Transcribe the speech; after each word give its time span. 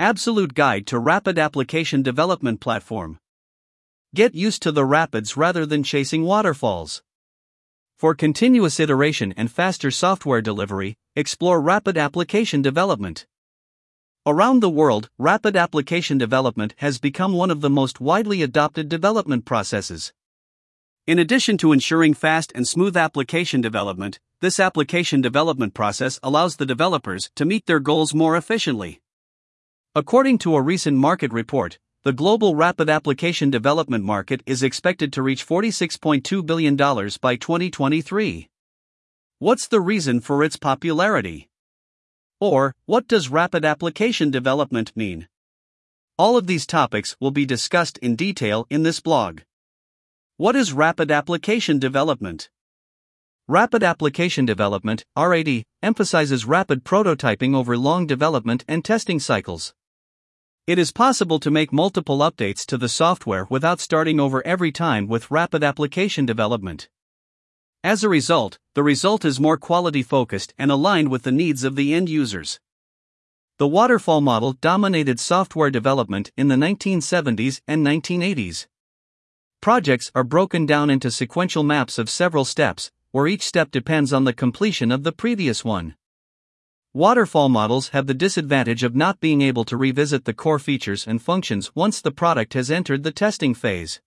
Absolute 0.00 0.54
Guide 0.54 0.86
to 0.86 0.98
Rapid 1.00 1.40
Application 1.40 2.04
Development 2.04 2.60
Platform. 2.60 3.18
Get 4.14 4.32
used 4.32 4.62
to 4.62 4.70
the 4.70 4.84
rapids 4.84 5.36
rather 5.36 5.66
than 5.66 5.82
chasing 5.82 6.22
waterfalls. 6.22 7.02
For 7.96 8.14
continuous 8.14 8.78
iteration 8.78 9.34
and 9.36 9.50
faster 9.50 9.90
software 9.90 10.40
delivery, 10.40 10.94
explore 11.16 11.60
rapid 11.60 11.98
application 11.98 12.62
development. 12.62 13.26
Around 14.24 14.60
the 14.60 14.70
world, 14.70 15.10
rapid 15.18 15.56
application 15.56 16.16
development 16.16 16.74
has 16.76 17.00
become 17.00 17.32
one 17.32 17.50
of 17.50 17.60
the 17.60 17.68
most 17.68 18.00
widely 18.00 18.40
adopted 18.40 18.88
development 18.88 19.46
processes. 19.46 20.12
In 21.08 21.18
addition 21.18 21.58
to 21.58 21.72
ensuring 21.72 22.14
fast 22.14 22.52
and 22.54 22.68
smooth 22.68 22.96
application 22.96 23.60
development, 23.60 24.20
this 24.40 24.60
application 24.60 25.20
development 25.20 25.74
process 25.74 26.20
allows 26.22 26.54
the 26.54 26.66
developers 26.66 27.30
to 27.34 27.44
meet 27.44 27.66
their 27.66 27.80
goals 27.80 28.14
more 28.14 28.36
efficiently. 28.36 29.00
According 29.98 30.38
to 30.38 30.54
a 30.54 30.62
recent 30.62 30.96
market 30.96 31.32
report, 31.32 31.76
the 32.04 32.12
global 32.12 32.54
rapid 32.54 32.88
application 32.88 33.50
development 33.50 34.04
market 34.04 34.44
is 34.46 34.62
expected 34.62 35.12
to 35.12 35.22
reach 35.22 35.44
$46.2 35.44 36.46
billion 36.46 36.76
by 36.76 37.34
2023. 37.34 38.48
What's 39.40 39.66
the 39.66 39.80
reason 39.80 40.20
for 40.20 40.44
its 40.44 40.56
popularity? 40.56 41.48
Or, 42.38 42.76
what 42.86 43.08
does 43.08 43.28
rapid 43.28 43.64
application 43.64 44.30
development 44.30 44.92
mean? 44.94 45.26
All 46.16 46.36
of 46.36 46.46
these 46.46 46.64
topics 46.64 47.16
will 47.20 47.32
be 47.32 47.44
discussed 47.44 47.98
in 47.98 48.14
detail 48.14 48.68
in 48.70 48.84
this 48.84 49.00
blog. 49.00 49.40
What 50.36 50.54
is 50.54 50.72
rapid 50.72 51.10
application 51.10 51.80
development? 51.80 52.50
Rapid 53.48 53.82
application 53.82 54.46
development, 54.46 55.04
RAD, 55.16 55.64
emphasizes 55.82 56.44
rapid 56.44 56.84
prototyping 56.84 57.56
over 57.56 57.76
long 57.76 58.06
development 58.06 58.64
and 58.68 58.84
testing 58.84 59.18
cycles. 59.18 59.74
It 60.68 60.78
is 60.78 60.92
possible 60.92 61.40
to 61.40 61.50
make 61.50 61.72
multiple 61.72 62.18
updates 62.18 62.66
to 62.66 62.76
the 62.76 62.90
software 62.90 63.46
without 63.48 63.80
starting 63.80 64.20
over 64.20 64.46
every 64.46 64.70
time 64.70 65.06
with 65.08 65.30
rapid 65.30 65.64
application 65.64 66.26
development. 66.26 66.90
As 67.82 68.04
a 68.04 68.08
result, 68.10 68.58
the 68.74 68.82
result 68.82 69.24
is 69.24 69.40
more 69.40 69.56
quality 69.56 70.02
focused 70.02 70.52
and 70.58 70.70
aligned 70.70 71.08
with 71.08 71.22
the 71.22 71.32
needs 71.32 71.64
of 71.64 71.74
the 71.74 71.94
end 71.94 72.10
users. 72.10 72.60
The 73.56 73.66
waterfall 73.66 74.20
model 74.20 74.52
dominated 74.52 75.18
software 75.18 75.70
development 75.70 76.32
in 76.36 76.48
the 76.48 76.56
1970s 76.56 77.62
and 77.66 77.82
1980s. 77.86 78.66
Projects 79.62 80.12
are 80.14 80.22
broken 80.22 80.66
down 80.66 80.90
into 80.90 81.10
sequential 81.10 81.62
maps 81.62 81.96
of 81.96 82.10
several 82.10 82.44
steps, 82.44 82.90
where 83.10 83.26
each 83.26 83.46
step 83.46 83.70
depends 83.70 84.12
on 84.12 84.24
the 84.24 84.34
completion 84.34 84.92
of 84.92 85.02
the 85.02 85.12
previous 85.12 85.64
one. 85.64 85.94
Waterfall 86.94 87.50
models 87.50 87.88
have 87.88 88.06
the 88.06 88.14
disadvantage 88.14 88.82
of 88.82 88.96
not 88.96 89.20
being 89.20 89.42
able 89.42 89.64
to 89.66 89.76
revisit 89.76 90.24
the 90.24 90.32
core 90.32 90.58
features 90.58 91.06
and 91.06 91.20
functions 91.20 91.70
once 91.74 92.00
the 92.00 92.10
product 92.10 92.54
has 92.54 92.70
entered 92.70 93.02
the 93.02 93.12
testing 93.12 93.54
phase. 93.54 94.00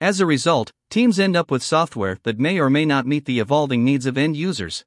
As 0.00 0.20
a 0.20 0.26
result, 0.26 0.72
teams 0.90 1.20
end 1.20 1.36
up 1.36 1.52
with 1.52 1.62
software 1.62 2.18
that 2.24 2.38
may 2.38 2.58
or 2.58 2.68
may 2.68 2.84
not 2.84 3.06
meet 3.06 3.26
the 3.26 3.38
evolving 3.38 3.84
needs 3.84 4.06
of 4.06 4.18
end 4.18 4.36
users. 4.36 4.84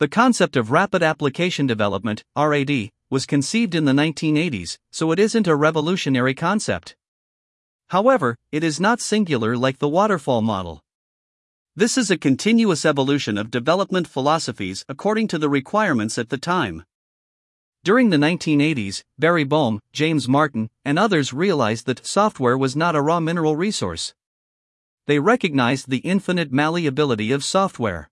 The 0.00 0.08
concept 0.08 0.56
of 0.56 0.72
rapid 0.72 1.00
application 1.00 1.68
development, 1.68 2.24
RAD, 2.36 2.90
was 3.08 3.24
conceived 3.24 3.76
in 3.76 3.84
the 3.84 3.92
1980s, 3.92 4.78
so 4.90 5.12
it 5.12 5.20
isn't 5.20 5.46
a 5.46 5.54
revolutionary 5.54 6.34
concept. 6.34 6.96
However, 7.90 8.36
it 8.50 8.64
is 8.64 8.80
not 8.80 9.00
singular 9.00 9.56
like 9.56 9.78
the 9.78 9.88
waterfall 9.88 10.42
model. 10.42 10.80
This 11.76 11.96
is 11.96 12.10
a 12.10 12.18
continuous 12.18 12.84
evolution 12.84 13.38
of 13.38 13.48
development 13.48 14.08
philosophies 14.08 14.84
according 14.88 15.28
to 15.28 15.38
the 15.38 15.48
requirements 15.48 16.18
at 16.18 16.28
the 16.28 16.36
time. 16.36 16.84
During 17.84 18.10
the 18.10 18.16
1980s, 18.16 19.04
Barry 19.20 19.44
Boehm, 19.44 19.78
James 19.92 20.26
Martin, 20.26 20.68
and 20.84 20.98
others 20.98 21.32
realized 21.32 21.86
that 21.86 22.04
software 22.04 22.58
was 22.58 22.74
not 22.74 22.96
a 22.96 23.00
raw 23.00 23.20
mineral 23.20 23.54
resource. 23.54 24.14
They 25.06 25.20
recognized 25.20 25.88
the 25.88 25.98
infinite 25.98 26.50
malleability 26.50 27.30
of 27.30 27.44
software. 27.44 28.10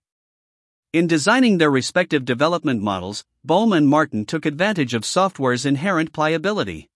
In 0.93 1.05
designing 1.05 1.57
their 1.57 1.69
respective 1.69 2.23
development 2.23 2.81
models, 2.81 3.25
Boehm 3.43 3.73
and 3.73 3.89
Martin 3.89 4.25
took 4.25 4.45
advantage 4.45 4.93
of 4.93 5.03
software's 5.03 5.65
inherent 5.65 6.13
pliability. 6.13 6.89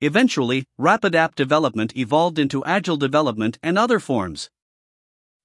Eventually, 0.00 0.64
rapid 0.76 1.14
app 1.14 1.36
development 1.36 1.96
evolved 1.96 2.40
into 2.40 2.64
agile 2.64 2.96
development 2.96 3.60
and 3.62 3.78
other 3.78 4.00
forms. 4.00 4.50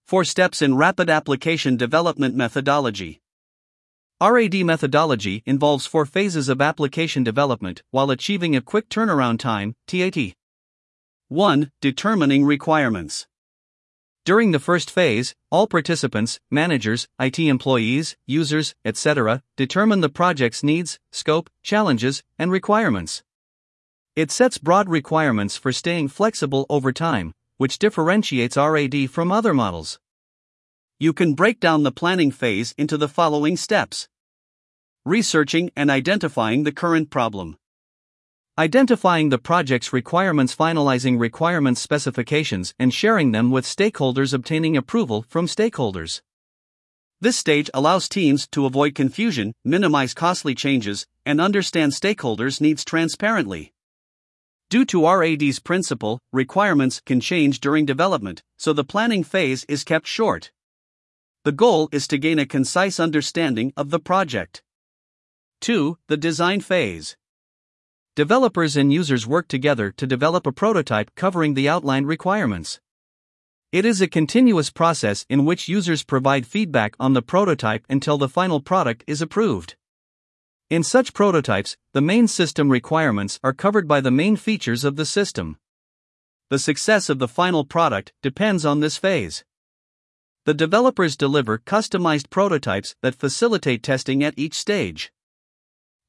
Four 0.06 0.26
steps 0.26 0.62
in 0.62 0.76
rapid 0.76 1.10
application 1.10 1.78
development 1.78 2.36
methodology. 2.36 3.22
RAD 4.22 4.54
methodology 4.66 5.44
involves 5.46 5.86
four 5.86 6.06
phases 6.06 6.50
of 6.50 6.62
application 6.62 7.24
development 7.24 7.84
while 7.92 8.12
achieving 8.12 8.56
a 8.56 8.62
quick 8.62 8.90
turnaround 8.90 9.40
time, 9.40 9.76
TAT. 9.88 10.34
1. 11.30 11.72
Determining 11.82 12.44
requirements. 12.44 13.28
During 14.26 14.52
the 14.52 14.60
first 14.60 14.92
phase, 14.92 15.36
all 15.50 15.68
participants, 15.68 16.40
managers, 16.52 17.08
IT 17.20 17.40
employees, 17.40 18.18
users, 18.28 18.76
etc., 18.86 19.42
determine 19.56 20.02
the 20.02 20.10
project's 20.10 20.64
needs, 20.64 21.00
scope, 21.12 21.50
challenges, 21.62 22.24
and 22.38 22.52
requirements. 22.52 23.24
It 24.16 24.32
sets 24.32 24.58
broad 24.58 24.90
requirements 24.90 25.58
for 25.58 25.72
staying 25.72 26.10
flexible 26.10 26.66
over 26.70 26.92
time, 26.92 27.34
which 27.64 27.80
differentiates 27.80 28.58
RAD 28.58 29.10
from 29.10 29.32
other 29.32 29.54
models. 29.54 29.98
You 31.00 31.14
can 31.14 31.34
break 31.34 31.62
down 31.62 31.84
the 31.84 31.94
planning 31.94 32.30
phase 32.30 32.76
into 32.78 32.98
the 32.98 33.08
following 33.08 33.56
steps 33.56 34.10
researching 35.06 35.72
and 35.74 35.90
identifying 35.90 36.64
the 36.64 36.74
current 36.74 37.10
problem, 37.10 37.56
identifying 38.58 39.30
the 39.30 39.38
project's 39.38 39.94
requirements, 39.94 40.54
finalizing 40.54 41.18
requirements 41.18 41.80
specifications, 41.80 42.74
and 42.78 42.94
sharing 42.94 43.32
them 43.32 43.50
with 43.50 43.66
stakeholders, 43.66 44.34
obtaining 44.34 44.76
approval 44.76 45.26
from 45.30 45.48
stakeholders. 45.48 46.22
This 47.22 47.38
stage 47.38 47.70
allows 47.74 48.10
teams 48.10 48.46
to 48.50 48.66
avoid 48.66 48.94
confusion, 48.94 49.54
minimize 49.64 50.14
costly 50.14 50.54
changes, 50.54 51.08
and 51.26 51.40
understand 51.40 51.94
stakeholders' 51.94 52.60
needs 52.60 52.84
transparently. 52.84 53.73
Due 54.74 54.86
to 54.86 55.08
RAD's 55.08 55.60
principle, 55.60 56.18
requirements 56.32 57.00
can 57.06 57.20
change 57.20 57.60
during 57.60 57.86
development, 57.86 58.42
so 58.58 58.74
the 58.74 58.84
planning 58.84 59.24
phase 59.24 59.64
is 59.70 59.84
kept 59.84 60.08
short. 60.08 60.52
The 61.44 61.52
goal 61.52 61.90
is 61.92 62.08
to 62.08 62.18
gain 62.18 62.40
a 62.40 62.48
concise 62.48 63.00
understanding 63.00 63.72
of 63.78 63.92
the 63.92 64.00
project. 64.00 64.64
2. 65.62 66.00
The 66.08 66.18
design 66.18 66.60
phase. 66.60 67.16
Developers 68.16 68.76
and 68.76 68.92
users 68.92 69.28
work 69.28 69.48
together 69.48 69.92
to 69.92 70.08
develop 70.08 70.48
a 70.48 70.52
prototype 70.52 71.14
covering 71.14 71.54
the 71.54 71.70
outlined 71.70 72.08
requirements. 72.08 72.82
It 73.72 73.86
is 73.86 74.02
a 74.02 74.08
continuous 74.08 74.72
process 74.72 75.24
in 75.30 75.46
which 75.46 75.70
users 75.70 76.04
provide 76.04 76.48
feedback 76.48 76.96
on 77.00 77.14
the 77.14 77.22
prototype 77.22 77.86
until 77.90 78.18
the 78.18 78.28
final 78.28 78.60
product 78.60 79.04
is 79.06 79.22
approved. 79.22 79.76
In 80.70 80.84
such 80.84 81.14
prototypes, 81.14 81.78
the 81.94 82.02
main 82.02 82.28
system 82.28 82.70
requirements 82.70 83.40
are 83.44 83.54
covered 83.54 83.88
by 83.88 84.02
the 84.02 84.12
main 84.12 84.36
features 84.36 84.84
of 84.84 84.96
the 84.96 85.06
system. 85.06 85.58
The 86.50 86.60
success 86.60 87.10
of 87.10 87.20
the 87.20 87.28
final 87.28 87.66
product 87.66 88.14
depends 88.22 88.66
on 88.66 88.80
this 88.80 88.98
phase. 88.98 89.44
The 90.46 90.54
developers 90.54 91.16
deliver 91.16 91.58
customized 91.58 92.30
prototypes 92.30 92.96
that 93.02 93.16
facilitate 93.16 93.84
testing 93.84 94.24
at 94.24 94.34
each 94.38 94.56
stage. 94.56 95.12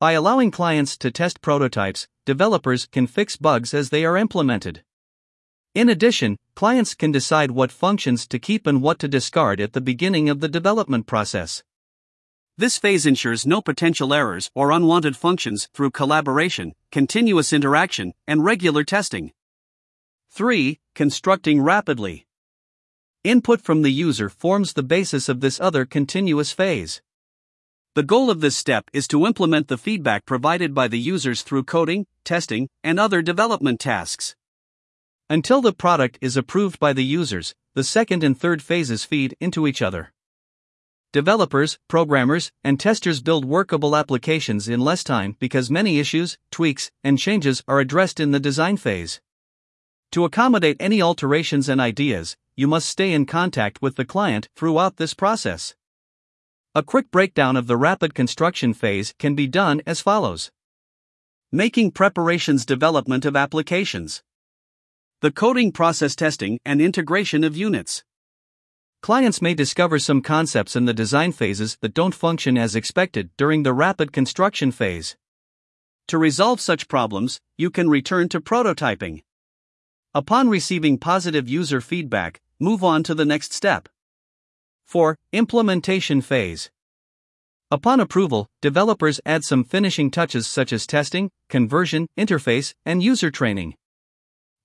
By 0.00 0.12
allowing 0.12 0.50
clients 0.50 0.97
to 0.98 1.10
test 1.10 1.41
prototypes, 1.41 2.09
developers 2.26 2.87
can 2.87 3.06
fix 3.06 3.37
bugs 3.37 3.72
as 3.75 3.91
they 3.91 4.04
are 4.04 4.16
implemented. 4.16 4.82
In 5.75 5.88
addition, 5.88 6.37
clients 6.54 6.94
can 6.94 7.12
decide 7.12 7.50
what 7.50 7.72
functions 7.72 8.26
to 8.28 8.38
keep 8.38 8.66
and 8.66 8.82
what 8.82 8.98
to 9.00 9.09
discard 9.09 9.60
at 9.60 9.72
the 9.72 9.81
beginning 9.81 10.28
of 10.28 10.41
the 10.41 10.48
development 10.48 11.06
process. 11.06 11.62
This 12.56 12.78
phase 12.78 13.04
ensures 13.04 13.44
no 13.44 13.60
potential 13.60 14.15
errors 14.15 14.48
or 14.54 14.70
unwanted 14.70 15.16
functions 15.16 15.69
through 15.75 15.91
collaboration, 15.91 16.75
continuous 16.92 17.53
interaction, 17.53 18.14
and 18.28 18.44
regular 18.44 18.84
testing. 18.84 19.32
3. 20.31 20.78
Constructing 20.94 21.61
rapidly. 21.61 22.26
Input 23.25 23.61
from 23.61 23.82
the 23.82 23.90
user 23.90 24.28
forms 24.28 24.75
the 24.75 24.84
basis 24.84 25.28
of 25.28 25.40
this 25.40 25.58
other 25.61 25.84
continuous 25.84 26.52
phase. 26.52 27.02
The 27.94 28.05
goal 28.05 28.31
of 28.31 28.40
this 28.40 28.56
step 28.56 28.88
is 28.93 29.08
to 29.08 29.26
implement 29.26 29.67
the 29.67 29.78
feedback 29.78 30.25
provided 30.25 30.75
by 30.75 30.87
the 30.87 30.99
users 30.99 31.43
through 31.43 31.64
coding, 31.64 32.06
testing, 32.25 32.69
and 32.84 33.00
other 33.00 33.20
development 33.20 33.81
tasks. 33.81 34.37
Until 35.28 35.61
the 35.61 35.73
product 35.73 36.19
is 36.20 36.37
approved 36.37 36.78
by 36.78 36.93
the 36.93 37.05
users, 37.05 37.55
the 37.75 37.82
second 37.82 38.23
and 38.23 38.38
third 38.38 38.62
phases 38.62 39.02
feed 39.05 39.37
into 39.40 39.67
each 39.67 39.82
other. 39.82 40.12
Developers, 41.14 41.78
programmers, 41.87 42.50
and 42.64 42.81
testers 42.81 43.22
build 43.22 43.44
workable 43.44 43.94
applications 43.94 44.66
in 44.69 44.81
less 44.81 45.05
time 45.05 45.37
because 45.38 45.70
many 45.70 46.00
issues, 46.00 46.37
tweaks, 46.50 46.90
and 47.05 47.20
changes 47.20 47.62
are 47.69 47.78
addressed 47.78 48.19
in 48.19 48.32
the 48.32 48.40
design 48.40 48.76
phase. 48.76 49.20
To 50.11 50.25
accommodate 50.25 50.76
any 50.81 51.00
alterations 51.00 51.69
and 51.69 51.81
ideas, 51.81 52.37
you 52.56 52.66
must 52.66 52.88
stay 52.88 53.12
in 53.12 53.26
contact 53.26 53.81
with 53.81 53.94
the 53.94 54.05
client 54.05 54.49
throughout 54.56 54.96
this 54.96 55.14
process. 55.14 55.76
A 56.75 56.82
quick 56.82 57.12
breakdown 57.12 57.56
of 57.56 57.69
the 57.69 57.76
rapid 57.76 58.12
construction 58.12 58.75
phase 58.75 59.14
can 59.16 59.37
be 59.37 59.46
done 59.46 59.82
as 59.87 60.00
follows 60.00 60.50
Making 61.52 61.93
preparations 61.93 62.66
development 62.66 63.25
of 63.25 63.37
applications. 63.37 64.25
The 65.20 65.31
coding 65.31 65.70
process 65.70 66.16
testing 66.16 66.58
and 66.64 66.81
integration 66.81 67.44
of 67.44 67.56
units. 67.56 68.02
Clients 69.04 69.42
may 69.42 69.52
discover 69.52 69.98
some 69.98 70.22
concepts 70.22 70.74
in 70.74 70.86
the 70.86 70.94
design 70.94 71.30
phases 71.30 71.76
that 71.82 71.92
don't 71.92 72.14
function 72.14 72.56
as 72.56 72.74
expected 72.74 73.28
during 73.36 73.62
the 73.62 73.74
rapid 73.74 74.14
construction 74.14 74.72
phase. 74.72 75.14
To 76.08 76.16
resolve 76.16 76.58
such 76.58 76.88
problems, 76.88 77.38
you 77.58 77.68
can 77.68 77.90
return 77.90 78.30
to 78.30 78.40
prototyping. 78.40 79.22
Upon 80.14 80.48
receiving 80.48 80.96
positive 80.96 81.50
user 81.50 81.82
feedback, 81.82 82.40
move 82.58 82.82
on 82.82 83.02
to 83.02 83.14
the 83.14 83.26
next 83.26 83.52
step. 83.52 83.90
4. 84.86 85.18
Implementation 85.32 86.22
phase. 86.22 86.70
Upon 87.70 88.00
approval, 88.00 88.48
developers 88.62 89.20
add 89.26 89.44
some 89.44 89.64
finishing 89.64 90.10
touches 90.10 90.46
such 90.46 90.72
as 90.72 90.86
testing, 90.86 91.30
conversion, 91.50 92.06
interface, 92.16 92.72
and 92.86 93.02
user 93.02 93.30
training. 93.30 93.74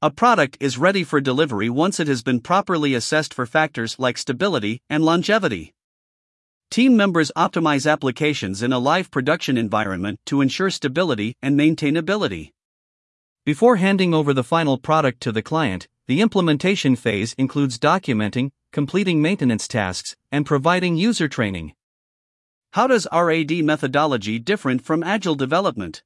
A 0.02 0.10
product 0.10 0.56
is 0.62 0.78
ready 0.78 1.04
for 1.04 1.20
delivery 1.20 1.70
once 1.70 2.00
it 2.00 2.08
has 2.08 2.24
been 2.24 2.40
properly 2.40 2.94
assessed 2.94 3.34
for 3.34 3.46
factors 3.46 4.00
like 4.00 4.18
stability 4.18 4.82
and 4.90 5.04
longevity. 5.04 5.74
Team 6.72 6.96
members 6.96 7.34
optimize 7.36 7.92
applications 7.92 8.64
in 8.64 8.72
a 8.72 8.80
live 8.80 9.12
production 9.12 9.58
environment 9.58 10.18
to 10.28 10.40
ensure 10.40 10.70
stability 10.70 11.36
and 11.42 11.60
maintainability. 11.60 12.52
Before 13.46 13.76
handing 13.76 14.14
over 14.14 14.34
the 14.34 14.42
final 14.42 14.78
product 14.78 15.20
to 15.24 15.34
the 15.34 15.42
client, 15.42 15.90
the 16.08 16.22
implementation 16.22 16.96
phase 16.96 17.34
includes 17.34 17.78
documenting, 17.78 18.52
completing 18.72 19.22
maintenance 19.22 19.68
tasks, 19.68 20.16
and 20.32 20.46
providing 20.46 20.96
user 20.96 21.28
training. 21.28 21.74
How 22.72 22.88
does 22.88 23.06
RAD 23.12 23.52
methodology 23.66 24.40
different 24.40 24.82
from 24.82 25.04
agile 25.04 25.36
development? 25.36 26.04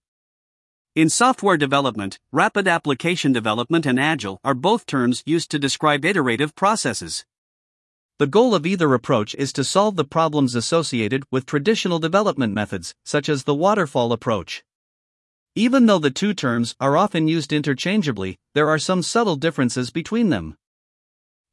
In 0.96 1.10
software 1.10 1.58
development, 1.58 2.20
rapid 2.32 2.68
application 2.68 3.32
development 3.32 3.88
and 3.88 4.00
agile 4.00 4.40
are 4.44 4.54
both 4.54 4.86
terms 4.86 5.24
used 5.26 5.50
to 5.50 5.58
describe 5.58 6.06
iterative 6.06 6.54
processes. 6.54 7.26
The 8.20 8.28
goal 8.28 8.54
of 8.54 8.68
either 8.68 8.94
approach 8.94 9.34
is 9.34 9.52
to 9.54 9.64
solve 9.64 9.96
the 9.96 10.06
problems 10.06 10.54
associated 10.54 11.24
with 11.32 11.48
traditional 11.48 11.98
development 11.98 12.54
methods, 12.54 12.94
such 13.04 13.28
as 13.28 13.46
the 13.46 13.56
waterfall 13.56 14.12
approach. 14.12 14.64
Even 15.56 15.88
though 15.88 15.98
the 15.98 16.12
two 16.12 16.32
terms 16.32 16.76
are 16.80 16.96
often 16.96 17.28
used 17.28 17.52
interchangeably, 17.52 18.38
there 18.54 18.70
are 18.70 18.78
some 18.78 19.02
subtle 19.02 19.36
differences 19.36 19.90
between 19.90 20.30
them. 20.30 20.56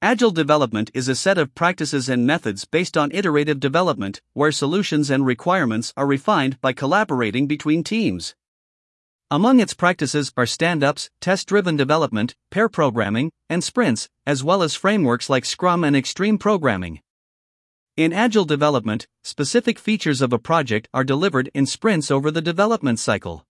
Agile 0.03 0.33
development 0.33 0.91
is 0.93 1.09
a 1.09 1.15
set 1.15 1.39
of 1.39 1.55
practices 1.55 2.11
and 2.11 2.27
methods 2.27 2.67
based 2.67 2.95
on 2.95 3.11
iterative 3.11 3.59
development, 3.59 4.21
where 4.35 4.53
solutions 4.53 5.09
and 5.09 5.25
requirements 5.25 5.95
are 5.97 6.07
refined 6.07 6.61
by 6.61 6.75
collaborating 6.75 7.47
between 7.47 7.83
teams. 7.83 8.35
Among 9.33 9.61
its 9.61 9.75
practices 9.75 10.33
are 10.37 10.45
stand 10.45 10.83
ups, 10.83 11.09
test 11.21 11.47
driven 11.47 11.77
development, 11.77 12.35
pair 12.51 12.69
programming, 12.69 13.31
and 13.49 13.63
sprints, 13.63 14.09
as 14.27 14.43
well 14.43 14.61
as 14.61 14.75
frameworks 14.75 15.31
like 15.31 15.45
Scrum 15.45 15.85
and 15.85 15.95
Extreme 15.95 16.39
Programming. 16.39 17.01
In 17.97 18.13
Agile 18.13 18.45
development, 18.45 19.07
specific 19.23 19.79
features 19.79 20.21
of 20.21 20.33
a 20.33 20.39
project 20.41 20.89
are 20.93 21.05
delivered 21.05 21.49
in 21.55 21.65
sprints 21.65 22.11
over 22.11 22.33
the 22.33 22.43
development 22.43 22.99
cycle. 22.99 23.47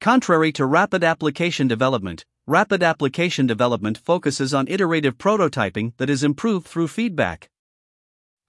Contrary 0.00 0.50
to 0.50 0.66
rapid 0.66 1.04
application 1.04 1.68
development, 1.68 2.24
rapid 2.48 2.82
application 2.82 3.46
development 3.46 3.96
focuses 3.96 4.52
on 4.52 4.66
iterative 4.66 5.16
prototyping 5.16 5.92
that 5.98 6.10
is 6.10 6.24
improved 6.24 6.66
through 6.66 6.88
feedback. 6.88 7.48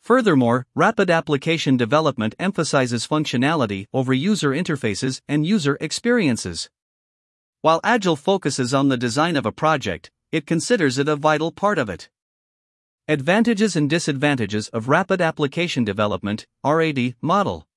Furthermore, 0.01 0.65
rapid 0.73 1.11
application 1.11 1.77
development 1.77 2.33
emphasizes 2.39 3.07
functionality 3.07 3.85
over 3.93 4.13
user 4.13 4.49
interfaces 4.49 5.21
and 5.27 5.45
user 5.45 5.77
experiences. 5.79 6.71
While 7.61 7.79
Agile 7.83 8.15
focuses 8.15 8.73
on 8.73 8.89
the 8.89 8.97
design 8.97 9.35
of 9.37 9.45
a 9.45 9.51
project, 9.51 10.09
it 10.31 10.47
considers 10.47 10.97
it 10.97 11.07
a 11.07 11.15
vital 11.15 11.51
part 11.51 11.77
of 11.77 11.87
it. 11.87 12.09
Advantages 13.07 13.75
and 13.75 13.87
disadvantages 13.87 14.69
of 14.69 14.87
rapid 14.87 15.21
application 15.21 15.83
development, 15.83 16.47
RAD, 16.65 17.13
model. 17.21 17.67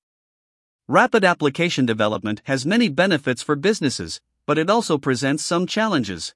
Rapid 0.87 1.23
application 1.23 1.85
development 1.85 2.41
has 2.45 2.65
many 2.65 2.89
benefits 2.89 3.43
for 3.43 3.55
businesses, 3.55 4.19
but 4.47 4.57
it 4.57 4.69
also 4.69 4.97
presents 4.97 5.45
some 5.45 5.67
challenges. 5.67 6.33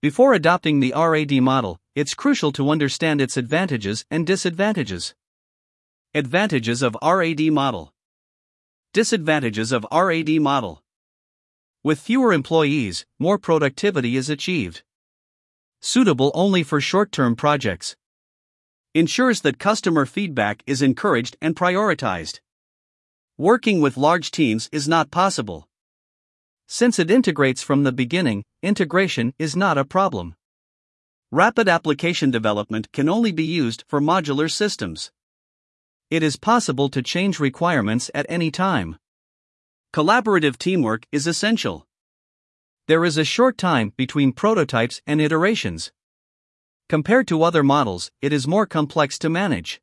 Before 0.00 0.32
adopting 0.32 0.78
the 0.78 0.92
RAD 0.96 1.32
model, 1.42 1.80
it's 1.96 2.14
crucial 2.14 2.52
to 2.52 2.70
understand 2.70 3.20
its 3.20 3.36
advantages 3.36 4.04
and 4.12 4.24
disadvantages. 4.24 5.16
Advantages 6.14 6.82
of 6.82 6.96
RAD 7.02 7.40
model. 7.50 7.92
Disadvantages 8.92 9.72
of 9.72 9.84
RAD 9.90 10.28
model. 10.40 10.84
With 11.82 11.98
fewer 11.98 12.32
employees, 12.32 13.06
more 13.18 13.38
productivity 13.38 14.16
is 14.16 14.30
achieved. 14.30 14.84
Suitable 15.80 16.30
only 16.32 16.62
for 16.62 16.80
short 16.80 17.10
term 17.10 17.34
projects. 17.34 17.96
Ensures 18.94 19.40
that 19.40 19.58
customer 19.58 20.06
feedback 20.06 20.62
is 20.64 20.80
encouraged 20.80 21.36
and 21.42 21.56
prioritized. 21.56 22.38
Working 23.36 23.80
with 23.80 23.96
large 23.96 24.30
teams 24.30 24.68
is 24.70 24.86
not 24.86 25.10
possible. 25.10 25.68
Since 26.68 27.00
it 27.00 27.10
integrates 27.10 27.62
from 27.62 27.82
the 27.82 27.92
beginning, 27.92 28.44
integration 28.62 29.32
is 29.38 29.54
not 29.54 29.78
a 29.78 29.84
problem. 29.84 30.34
Rapid 31.30 31.68
application 31.68 32.30
development 32.30 32.90
can 32.92 33.08
only 33.08 33.32
be 33.32 33.44
used 33.44 33.84
for 33.86 34.00
modular 34.00 34.50
systems. 34.50 35.12
It 36.10 36.22
is 36.22 36.36
possible 36.36 36.88
to 36.88 37.02
change 37.02 37.38
requirements 37.38 38.10
at 38.14 38.26
any 38.28 38.50
time. 38.50 38.96
Collaborative 39.92 40.56
teamwork 40.56 41.06
is 41.12 41.26
essential. 41.26 41.86
There 42.86 43.04
is 43.04 43.18
a 43.18 43.24
short 43.24 43.58
time 43.58 43.92
between 43.96 44.32
prototypes 44.32 45.02
and 45.06 45.20
iterations. 45.20 45.92
Compared 46.88 47.28
to 47.28 47.42
other 47.42 47.62
models, 47.62 48.10
it 48.22 48.32
is 48.32 48.48
more 48.48 48.64
complex 48.64 49.18
to 49.18 49.28
manage. 49.28 49.80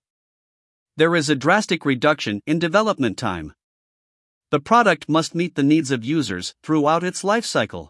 There 0.97 1.15
is 1.15 1.29
a 1.29 1.35
drastic 1.35 1.85
reduction 1.85 2.41
in 2.47 2.57
development 2.57 3.17
time. 3.17 3.53
The 4.49 4.59
product 4.59 5.07
must 5.07 5.35
meet 5.35 5.55
the 5.55 5.63
needs 5.63 5.91
of 5.91 6.03
users 6.03 6.55
throughout 6.63 7.03
its 7.03 7.21
lifecycle. 7.21 7.89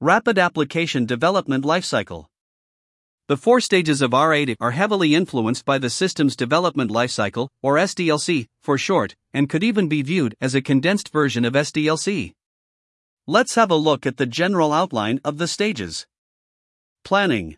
Rapid 0.00 0.40
Application 0.40 1.06
Development 1.06 1.64
Lifecycle 1.64 2.26
The 3.28 3.36
four 3.36 3.60
stages 3.60 4.02
of 4.02 4.12
RAD 4.12 4.56
are 4.58 4.72
heavily 4.72 5.14
influenced 5.14 5.64
by 5.64 5.78
the 5.78 5.88
Systems 5.88 6.34
Development 6.34 6.90
Lifecycle, 6.90 7.48
or 7.62 7.76
SDLC, 7.76 8.48
for 8.60 8.76
short, 8.76 9.14
and 9.32 9.48
could 9.48 9.62
even 9.62 9.88
be 9.88 10.02
viewed 10.02 10.34
as 10.40 10.52
a 10.52 10.60
condensed 10.60 11.10
version 11.10 11.44
of 11.44 11.52
SDLC. 11.52 12.32
Let's 13.28 13.54
have 13.54 13.70
a 13.70 13.76
look 13.76 14.04
at 14.04 14.16
the 14.16 14.26
general 14.26 14.72
outline 14.72 15.20
of 15.24 15.38
the 15.38 15.46
stages. 15.46 16.08
Planning 17.04 17.56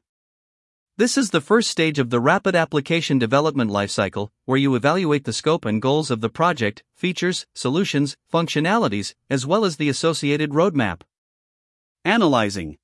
this 0.99 1.18
is 1.18 1.28
the 1.28 1.42
first 1.42 1.70
stage 1.70 1.99
of 1.99 2.08
the 2.08 2.20
rapid 2.20 2.54
application 2.54 3.18
development 3.18 3.70
lifecycle, 3.70 4.30
where 4.46 4.58
you 4.58 4.75
evaluate 4.75 5.25
the 5.25 5.32
scope 5.32 5.66
and 5.66 5.82
goals 5.82 6.11
of 6.11 6.22
the 6.22 6.30
project, 6.30 6.82
features, 6.94 7.46
solutions, 7.54 8.16
functionalities, 8.32 9.14
as 9.28 9.46
well 9.46 9.66
as 9.66 9.76
the 9.76 9.90
associated 9.90 10.52
roadmap. 10.52 11.02
Analyzing. 12.06 12.78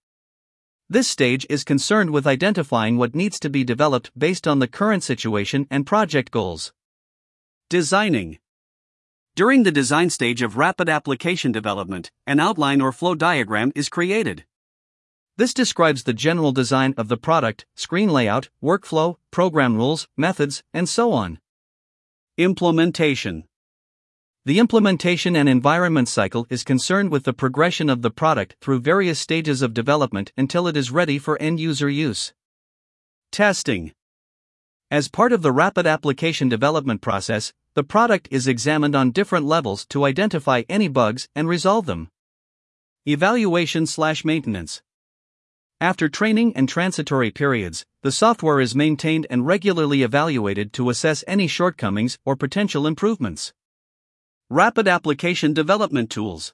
This 0.91 1.07
stage 1.07 1.47
is 1.49 1.63
concerned 1.63 2.11
with 2.11 2.27
identifying 2.27 2.99
what 2.99 3.15
needs 3.15 3.39
to 3.39 3.49
be 3.49 3.63
developed 3.63 4.11
based 4.19 4.49
on 4.49 4.59
the 4.59 4.67
current 4.67 5.05
situation 5.05 5.69
and 5.71 5.87
project 5.87 6.33
goals. 6.33 6.73
Designing. 7.71 8.41
During 9.37 9.63
the 9.63 9.71
design 9.71 10.11
stage 10.11 10.43
of 10.43 10.57
rapid 10.57 10.89
application 10.89 11.53
development, 11.53 12.11
an 12.27 12.41
outline 12.41 12.81
or 12.81 12.91
flow 12.91 13.15
diagram 13.15 13.71
is 13.77 13.89
created. 13.89 14.45
This 15.37 15.55
describes 15.55 16.03
the 16.03 16.13
general 16.13 16.51
design 16.51 16.93
of 16.97 17.07
the 17.07 17.17
product, 17.17 17.65
screen 17.77 18.09
layout, 18.09 18.49
workflow, 18.61 19.19
program 19.31 19.77
rules, 19.77 20.09
methods, 20.17 20.65
and 20.75 20.89
so 20.89 21.13
on. 21.13 21.39
Implementation 22.37 23.45
The 24.45 24.59
implementation 24.59 25.37
and 25.37 25.49
environment 25.49 26.09
cycle 26.09 26.49
is 26.51 26.65
concerned 26.65 27.13
with 27.13 27.23
the 27.23 27.33
progression 27.33 27.89
of 27.89 28.03
the 28.03 28.11
product 28.11 28.57
through 28.61 28.81
various 28.81 29.21
stages 29.21 29.63
of 29.63 29.73
development 29.73 30.33
until 30.37 30.67
it 30.67 30.77
is 30.77 30.91
ready 30.91 31.17
for 31.17 31.41
end 31.41 31.61
user 31.61 31.89
use. 31.89 32.33
Testing 33.31 33.93
As 34.91 35.07
part 35.07 35.33
of 35.33 35.43
the 35.43 35.53
rapid 35.53 35.87
application 35.87 36.49
development 36.49 37.03
process, 37.03 37.53
the 37.75 37.85
product 37.85 38.27
is 38.33 38.49
examined 38.49 38.97
on 38.97 39.13
different 39.13 39.47
levels 39.47 39.87
to 39.87 40.05
identify 40.05 40.65
any 40.69 40.89
bugs 40.89 41.29
and 41.37 41.49
resolve 41.49 41.87
them. 41.87 42.09
Evaluation 43.07 43.87
slash 43.87 44.25
maintenance 44.25 44.83
after 45.81 46.09
training 46.09 46.53
and 46.55 46.69
transitory 46.69 47.33
periods, 47.33 47.85
the 48.03 48.13
software 48.13 48.61
is 48.61 48.73
maintained 48.73 49.27
and 49.29 49.47
regularly 49.47 50.05
evaluated 50.05 50.73
to 50.73 50.91
assess 50.91 51.25
any 51.27 51.49
shortcomings 51.49 52.19
or 52.25 52.37
potential 52.37 52.87
improvements. 52.87 53.53
Rapid 54.55 54.87
Application 54.87 55.55
Development 55.55 56.11
Tools 56.11 56.53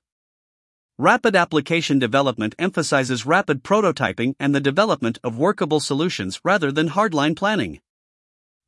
Rapid 0.98 1.34
application 1.34 1.98
development 1.98 2.54
emphasizes 2.56 3.26
rapid 3.26 3.64
prototyping 3.64 4.36
and 4.38 4.54
the 4.54 4.60
development 4.60 5.18
of 5.24 5.36
workable 5.36 5.80
solutions 5.80 6.40
rather 6.44 6.70
than 6.70 6.90
hardline 6.90 7.34
planning. 7.34 7.80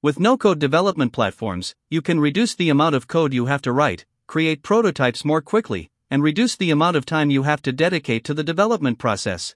With 0.02 0.18
no 0.18 0.36
code 0.36 0.58
development 0.58 1.12
platforms, 1.12 1.76
you 1.88 2.02
can 2.02 2.18
reduce 2.18 2.56
the 2.56 2.70
amount 2.70 2.96
of 2.96 3.06
code 3.06 3.32
you 3.32 3.46
have 3.46 3.62
to 3.62 3.70
write, 3.70 4.04
create 4.26 4.64
prototypes 4.64 5.24
more 5.24 5.40
quickly, 5.40 5.92
and 6.10 6.24
reduce 6.24 6.56
the 6.56 6.72
amount 6.72 6.96
of 6.96 7.06
time 7.06 7.30
you 7.30 7.44
have 7.44 7.62
to 7.62 7.70
dedicate 7.70 8.24
to 8.24 8.34
the 8.34 8.42
development 8.42 8.98
process. 8.98 9.54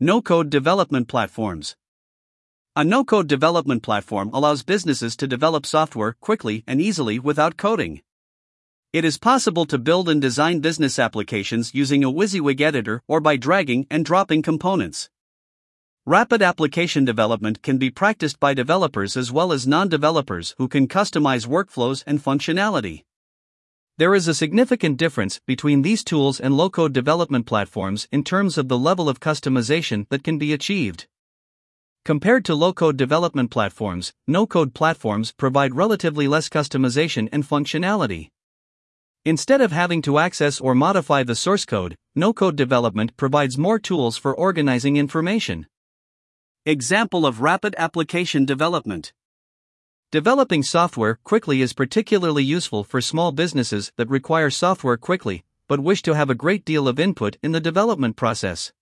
No 0.00 0.20
code 0.20 0.50
development 0.50 1.06
platforms. 1.06 1.76
A 2.74 2.82
no 2.82 3.04
code 3.04 3.28
development 3.28 3.84
platform 3.84 4.30
allows 4.32 4.64
businesses 4.64 5.14
to 5.18 5.28
develop 5.28 5.64
software 5.64 6.16
quickly 6.20 6.64
and 6.66 6.80
easily 6.80 7.20
without 7.20 7.56
coding. 7.56 8.00
It 8.94 9.04
is 9.04 9.18
possible 9.18 9.66
to 9.66 9.76
build 9.76 10.08
and 10.08 10.22
design 10.22 10.60
business 10.60 11.00
applications 11.00 11.74
using 11.74 12.04
a 12.04 12.12
WYSIWYG 12.12 12.60
editor 12.60 13.02
or 13.08 13.18
by 13.20 13.36
dragging 13.36 13.88
and 13.90 14.04
dropping 14.04 14.42
components. 14.42 15.10
Rapid 16.06 16.42
application 16.42 17.04
development 17.04 17.60
can 17.60 17.76
be 17.76 17.90
practiced 17.90 18.38
by 18.38 18.54
developers 18.54 19.16
as 19.16 19.32
well 19.32 19.52
as 19.52 19.66
non 19.66 19.88
developers 19.88 20.54
who 20.58 20.68
can 20.68 20.86
customize 20.86 21.44
workflows 21.44 22.04
and 22.06 22.22
functionality. 22.22 23.02
There 23.98 24.14
is 24.14 24.28
a 24.28 24.32
significant 24.32 24.96
difference 24.96 25.40
between 25.44 25.82
these 25.82 26.04
tools 26.04 26.38
and 26.38 26.56
low 26.56 26.70
code 26.70 26.92
development 26.92 27.46
platforms 27.46 28.06
in 28.12 28.22
terms 28.22 28.56
of 28.56 28.68
the 28.68 28.78
level 28.78 29.08
of 29.08 29.18
customization 29.18 30.06
that 30.10 30.22
can 30.22 30.38
be 30.38 30.52
achieved. 30.52 31.08
Compared 32.04 32.44
to 32.44 32.54
low 32.54 32.72
code 32.72 32.96
development 32.96 33.50
platforms, 33.50 34.12
no 34.28 34.46
code 34.46 34.72
platforms 34.72 35.32
provide 35.32 35.74
relatively 35.74 36.28
less 36.28 36.48
customization 36.48 37.28
and 37.32 37.42
functionality. 37.42 38.28
Instead 39.26 39.62
of 39.62 39.72
having 39.72 40.02
to 40.02 40.18
access 40.18 40.60
or 40.60 40.74
modify 40.74 41.22
the 41.22 41.34
source 41.34 41.64
code, 41.64 41.96
no 42.14 42.34
code 42.34 42.56
development 42.56 43.16
provides 43.16 43.56
more 43.56 43.78
tools 43.78 44.18
for 44.18 44.36
organizing 44.36 44.98
information. 44.98 45.66
Example 46.66 47.24
of 47.24 47.40
rapid 47.40 47.74
application 47.78 48.44
development. 48.44 49.14
Developing 50.12 50.62
software 50.62 51.18
quickly 51.24 51.62
is 51.62 51.72
particularly 51.72 52.44
useful 52.44 52.84
for 52.84 53.00
small 53.00 53.32
businesses 53.32 53.90
that 53.96 54.10
require 54.10 54.50
software 54.50 54.98
quickly, 54.98 55.42
but 55.68 55.80
wish 55.80 56.02
to 56.02 56.14
have 56.14 56.28
a 56.28 56.34
great 56.34 56.62
deal 56.62 56.86
of 56.86 57.00
input 57.00 57.38
in 57.42 57.52
the 57.52 57.60
development 57.60 58.16
process. 58.16 58.74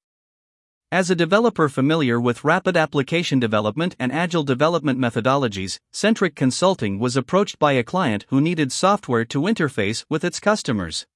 As 0.93 1.09
a 1.09 1.15
developer 1.15 1.71
familiar 1.71 2.21
with 2.21 2.45
rapid 2.45 2.77
application 2.77 3.41
development 3.41 3.97
and 3.99 4.13
agile 4.13 4.43
development 4.43 4.99
methodologies, 4.99 5.79
Centric 5.91 6.35
Consulting 6.35 6.99
was 6.99 7.17
approached 7.17 7.59
by 7.59 7.73
a 7.73 7.83
client 7.83 8.27
who 8.29 8.43
needed 8.43 8.71
software 8.71 9.25
to 9.25 9.41
interface 9.41 10.05
with 10.11 10.23
its 10.23 10.39
customers. 10.39 11.07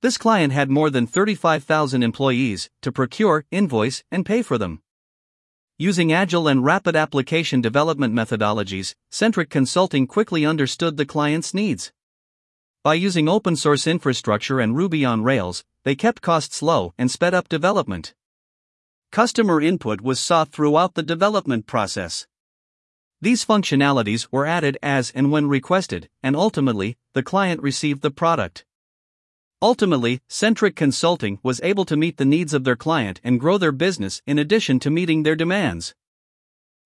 This 0.00 0.16
client 0.16 0.52
had 0.52 0.70
more 0.70 0.90
than 0.90 1.08
35,000 1.08 2.04
employees 2.04 2.70
to 2.82 2.92
procure, 2.92 3.44
invoice, 3.50 4.04
and 4.12 4.24
pay 4.24 4.42
for 4.42 4.58
them. 4.58 4.80
Using 5.76 6.12
agile 6.12 6.46
and 6.46 6.64
rapid 6.64 6.94
application 6.94 7.60
development 7.60 8.14
methodologies, 8.14 8.94
Centric 9.10 9.50
Consulting 9.50 10.06
quickly 10.06 10.46
understood 10.46 10.98
the 10.98 11.04
client's 11.04 11.52
needs. 11.52 11.92
By 12.84 12.94
using 12.94 13.28
open 13.28 13.56
source 13.56 13.88
infrastructure 13.88 14.60
and 14.60 14.76
Ruby 14.76 15.04
on 15.04 15.24
Rails, 15.24 15.64
they 15.82 15.96
kept 15.96 16.22
costs 16.22 16.62
low 16.62 16.94
and 16.96 17.10
sped 17.10 17.34
up 17.34 17.48
development. 17.48 18.14
Customer 19.14 19.60
input 19.60 20.00
was 20.00 20.18
sought 20.18 20.50
throughout 20.50 20.94
the 20.94 21.02
development 21.04 21.68
process. 21.68 22.26
These 23.20 23.44
functionalities 23.44 24.26
were 24.32 24.44
added 24.44 24.76
as 24.82 25.12
and 25.12 25.30
when 25.30 25.46
requested, 25.46 26.08
and 26.20 26.34
ultimately, 26.34 26.96
the 27.12 27.22
client 27.22 27.62
received 27.62 28.02
the 28.02 28.10
product. 28.10 28.64
Ultimately, 29.62 30.20
Centric 30.28 30.74
Consulting 30.74 31.38
was 31.44 31.60
able 31.62 31.84
to 31.84 31.96
meet 31.96 32.16
the 32.16 32.24
needs 32.24 32.52
of 32.52 32.64
their 32.64 32.74
client 32.74 33.20
and 33.22 33.38
grow 33.38 33.56
their 33.56 33.70
business 33.70 34.20
in 34.26 34.36
addition 34.36 34.80
to 34.80 34.90
meeting 34.90 35.22
their 35.22 35.36
demands. 35.36 35.94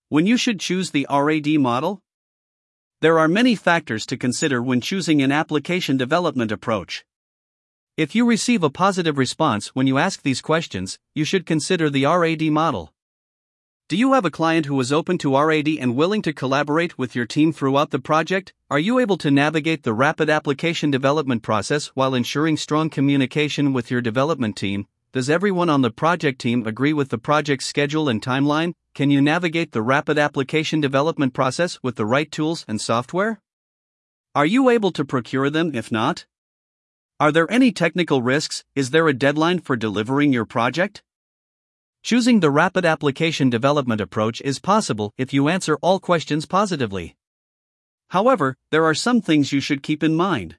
When 0.09 0.27
you 0.27 0.37
should 0.37 0.59
choose 0.59 0.91
the 0.91 1.07
RAD 1.09 1.47
model? 1.59 1.99
There 3.01 3.17
are 3.17 3.27
many 3.27 3.55
factors 3.55 4.05
to 4.05 4.17
consider 4.17 4.61
when 4.61 4.81
choosing 4.81 5.23
an 5.23 5.31
application 5.31 5.97
development 5.97 6.51
approach. 6.51 7.03
If 7.99 8.15
you 8.15 8.25
receive 8.25 8.63
a 8.63 8.69
positive 8.69 9.17
response 9.17 9.75
when 9.75 9.85
you 9.85 9.97
ask 9.97 10.21
these 10.21 10.39
questions, 10.39 10.97
you 11.13 11.25
should 11.25 11.45
consider 11.45 11.89
the 11.89 12.05
RAD 12.05 12.43
model. 12.43 12.93
Do 13.89 13.97
you 13.97 14.13
have 14.13 14.23
a 14.23 14.31
client 14.31 14.67
who 14.67 14.79
is 14.79 14.93
open 14.93 15.17
to 15.17 15.37
RAD 15.37 15.67
and 15.67 15.97
willing 15.97 16.21
to 16.21 16.31
collaborate 16.31 16.97
with 16.97 17.13
your 17.13 17.25
team 17.25 17.51
throughout 17.51 17.89
the 17.89 17.99
project? 17.99 18.53
Are 18.69 18.79
you 18.79 18.99
able 18.99 19.17
to 19.17 19.29
navigate 19.29 19.83
the 19.83 19.93
rapid 19.93 20.29
application 20.29 20.89
development 20.89 21.43
process 21.43 21.87
while 21.87 22.15
ensuring 22.15 22.55
strong 22.55 22.89
communication 22.89 23.73
with 23.73 23.91
your 23.91 23.99
development 23.99 24.55
team? 24.55 24.87
Does 25.11 25.29
everyone 25.29 25.69
on 25.69 25.81
the 25.81 25.91
project 25.91 26.39
team 26.39 26.65
agree 26.65 26.93
with 26.93 27.09
the 27.09 27.17
project 27.17 27.63
schedule 27.63 28.07
and 28.07 28.21
timeline? 28.21 28.75
Can 28.95 29.11
you 29.11 29.19
navigate 29.19 29.73
the 29.73 29.81
rapid 29.81 30.17
application 30.17 30.79
development 30.79 31.33
process 31.33 31.77
with 31.83 31.97
the 31.97 32.05
right 32.05 32.31
tools 32.31 32.63
and 32.65 32.79
software? 32.79 33.41
Are 34.33 34.45
you 34.45 34.69
able 34.69 34.93
to 34.93 35.03
procure 35.03 35.49
them 35.49 35.75
if 35.75 35.91
not? 35.91 36.25
Are 37.21 37.33
there 37.33 37.51
any 37.51 37.73
technical 37.73 38.21
risks? 38.21 38.63
Is 38.75 38.91
there 38.91 39.09
a 39.09 39.13
deadline 39.13 39.59
for 39.59 39.75
delivering 39.75 40.31
your 40.31 40.45
project? 40.45 41.03
Choosing 42.01 42.39
the 42.39 42.49
rapid 42.49 42.85
application 42.85 43.49
development 43.49 43.99
approach 43.99 44.39
is 44.39 44.57
possible 44.57 45.13
if 45.17 45.33
you 45.33 45.49
answer 45.49 45.77
all 45.81 45.99
questions 45.99 46.45
positively. 46.45 47.17
However, 48.11 48.55
there 48.71 48.85
are 48.85 48.95
some 48.95 49.19
things 49.19 49.51
you 49.51 49.59
should 49.59 49.83
keep 49.83 50.01
in 50.01 50.15
mind. 50.15 50.55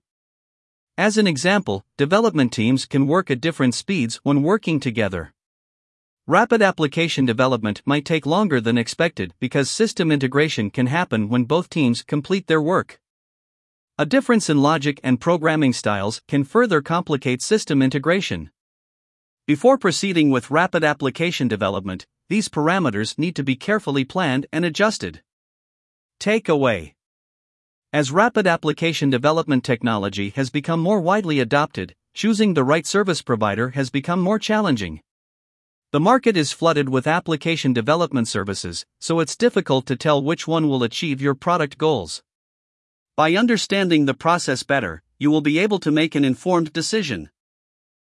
As 0.98 1.16
an 1.16 1.26
example, 1.26 1.82
development 1.96 2.52
teams 2.52 2.84
can 2.84 3.06
work 3.06 3.30
at 3.30 3.40
different 3.40 3.74
speeds 3.74 4.20
when 4.22 4.42
working 4.42 4.80
together. 4.80 5.32
Rapid 6.26 6.60
application 6.60 7.24
development 7.24 7.80
might 7.86 8.04
take 8.04 8.26
longer 8.26 8.60
than 8.60 8.76
expected 8.76 9.32
because 9.40 9.70
system 9.70 10.12
integration 10.12 10.68
can 10.68 10.88
happen 10.88 11.30
when 11.30 11.44
both 11.44 11.70
teams 11.70 12.02
complete 12.02 12.48
their 12.48 12.60
work. 12.60 13.00
A 14.00 14.06
difference 14.06 14.48
in 14.48 14.62
logic 14.62 14.98
and 15.04 15.20
programming 15.20 15.74
styles 15.74 16.22
can 16.26 16.42
further 16.42 16.80
complicate 16.80 17.42
system 17.42 17.82
integration. 17.82 18.50
Before 19.46 19.76
proceeding 19.76 20.30
with 20.30 20.50
rapid 20.50 20.82
application 20.82 21.48
development, 21.48 22.06
these 22.30 22.48
parameters 22.48 23.18
need 23.18 23.36
to 23.36 23.42
be 23.42 23.56
carefully 23.56 24.06
planned 24.06 24.46
and 24.54 24.64
adjusted. 24.64 25.20
Takeaway 26.18 26.94
As 27.92 28.10
rapid 28.10 28.46
application 28.46 29.10
development 29.10 29.64
technology 29.64 30.30
has 30.30 30.48
become 30.48 30.80
more 30.80 31.02
widely 31.02 31.38
adopted, 31.38 31.94
choosing 32.14 32.54
the 32.54 32.64
right 32.64 32.86
service 32.86 33.20
provider 33.20 33.68
has 33.72 33.90
become 33.90 34.22
more 34.22 34.38
challenging. 34.38 35.02
The 35.92 36.00
market 36.00 36.38
is 36.38 36.52
flooded 36.52 36.88
with 36.88 37.06
application 37.06 37.74
development 37.74 38.28
services, 38.28 38.86
so 38.98 39.20
it's 39.20 39.36
difficult 39.36 39.84
to 39.84 39.94
tell 39.94 40.22
which 40.22 40.48
one 40.48 40.70
will 40.70 40.82
achieve 40.84 41.20
your 41.20 41.34
product 41.34 41.76
goals. 41.76 42.22
By 43.20 43.34
understanding 43.34 44.06
the 44.06 44.14
process 44.14 44.62
better, 44.62 45.02
you 45.18 45.30
will 45.30 45.42
be 45.42 45.58
able 45.58 45.78
to 45.80 45.90
make 45.90 46.14
an 46.14 46.24
informed 46.24 46.72
decision. 46.72 47.28